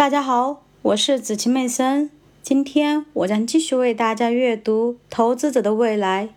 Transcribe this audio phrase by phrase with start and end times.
[0.00, 2.10] 大家好，我是子晴妹森。
[2.40, 6.28] 今天我将继续为大家阅读《投资者的未来》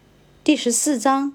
[0.43, 1.31] 第十四章：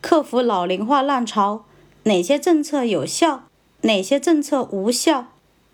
[0.00, 1.64] 克服老龄化浪潮，
[2.02, 3.44] 哪些政策有效，
[3.82, 5.26] 哪些政策无效？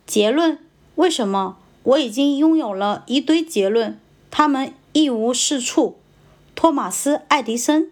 [0.04, 0.58] 结论：
[0.96, 1.56] 为什么？
[1.84, 3.98] 我已经拥有了一堆结论，
[4.30, 5.96] 他们一无是处。
[6.54, 7.90] 托马斯·爱迪生。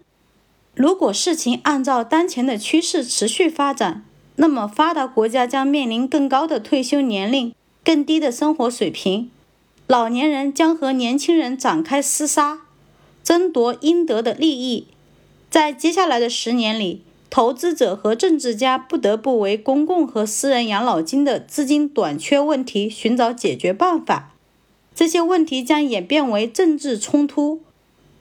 [0.75, 4.05] 如果事情按照当前的趋势持续发展，
[4.35, 7.55] 那么发达国家将面临更高的退休年龄。
[7.83, 9.29] 更低的生活水平，
[9.87, 12.61] 老年人将和年轻人展开厮杀，
[13.23, 14.87] 争夺应得的利益。
[15.49, 24.33] 在接下来的十年里，投资者和政治家不得不为公共和私人养老金的资金短缺问题寻找解决办法。
[24.95, 27.61] 这些问题将演变为政治冲突。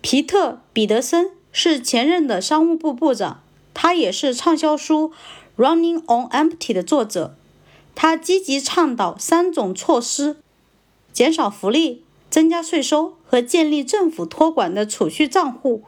[0.01, 3.41] 皮特·彼得森是前任的商务部部长，
[3.73, 5.13] 他也是畅销书
[5.63, 7.37] 《Running on Empty》的作者。
[7.95, 10.37] 他积极倡导三种措施：
[11.13, 15.83] 减少福利、增加税收和建立政府托管的储蓄账户。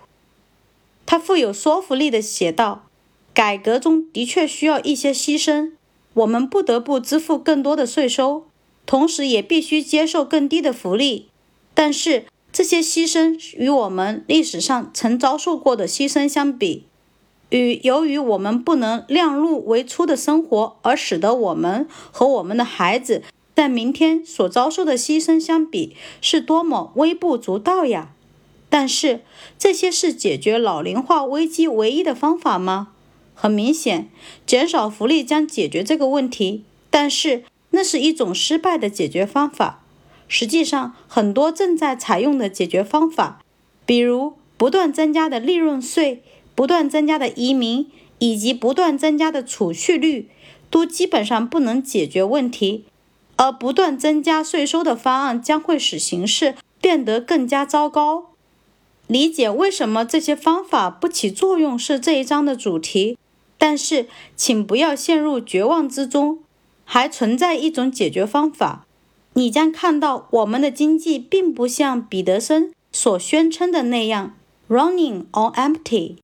[1.06, 2.86] 他富有说服力地写道
[3.34, 5.72] ：“改革中的确需要一些牺牲，
[6.14, 8.46] 我们不得不支付更多的税收，
[8.86, 11.28] 同时也必须接受更低的福利。
[11.74, 16.84] 但是这些牺牲与我们历史上曾遭受过的牺牲相比，
[17.50, 23.22] 与由于我们不能量入为出的生活而使得我们和我们的孩子
[23.54, 28.10] 在明天所遭受的牺牲相比，是多么微不足道呀！
[28.68, 29.20] 但是，
[29.56, 32.88] 这些是解决老龄化危机唯一的方法吗？
[33.34, 34.10] 很明显，
[34.44, 39.84] 减少福利将解决这个问题，但是那是一种失败的解决方法。
[40.26, 43.40] 实际上，很多正在采用的解决方法，
[43.86, 46.24] 比如不断增加的利润税。
[46.54, 50.28] 不断增加的移民以及不断增加的储蓄率，
[50.70, 52.84] 都基本上不能解决问题，
[53.36, 58.30] 而不断增加税收的方案将会使形势变得更加糟糕。
[59.06, 63.18] 理解为什么这些方法不起作用是这一章的主题，
[63.58, 66.38] 但是请不要陷入绝望之中，
[66.84, 68.86] 还存在一种解决方法。
[69.34, 74.34] 你将看到我们的经济并不像彼得森所宣称的那样
[74.68, 76.16] “running on empty”。